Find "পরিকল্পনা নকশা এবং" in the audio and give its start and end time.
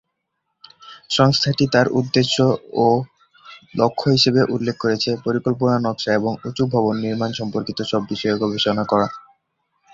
5.25-6.31